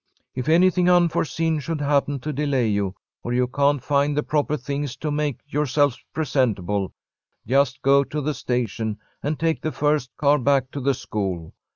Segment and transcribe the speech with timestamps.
[0.33, 4.95] If anything unforeseen should happen to delay you, or you can't find the proper things
[4.95, 6.91] to make yourselves presentable,
[7.45, 11.53] just go to the station and take the first car back to the school.